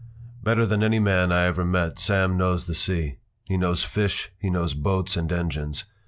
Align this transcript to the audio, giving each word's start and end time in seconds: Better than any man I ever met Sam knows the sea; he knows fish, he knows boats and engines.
Better 0.41 0.65
than 0.65 0.81
any 0.81 0.97
man 0.97 1.31
I 1.31 1.45
ever 1.45 1.63
met 1.63 1.99
Sam 1.99 2.35
knows 2.35 2.65
the 2.65 2.73
sea; 2.73 3.17
he 3.43 3.55
knows 3.55 3.83
fish, 3.83 4.31
he 4.39 4.49
knows 4.49 4.73
boats 4.73 5.15
and 5.15 5.31
engines. 5.31 5.83